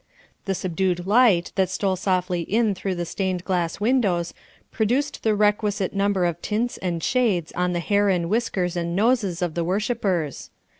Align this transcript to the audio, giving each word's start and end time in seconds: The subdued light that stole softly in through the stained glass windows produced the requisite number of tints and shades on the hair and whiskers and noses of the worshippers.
The 0.45 0.55
subdued 0.55 1.05
light 1.05 1.51
that 1.53 1.69
stole 1.69 1.95
softly 1.95 2.41
in 2.41 2.73
through 2.73 2.95
the 2.95 3.05
stained 3.05 3.45
glass 3.45 3.79
windows 3.79 4.33
produced 4.71 5.21
the 5.21 5.35
requisite 5.35 5.93
number 5.93 6.25
of 6.25 6.41
tints 6.41 6.77
and 6.79 7.03
shades 7.03 7.51
on 7.51 7.73
the 7.73 7.79
hair 7.79 8.09
and 8.09 8.27
whiskers 8.27 8.75
and 8.75 8.95
noses 8.95 9.43
of 9.43 9.53
the 9.53 9.63
worshippers. 9.63 10.49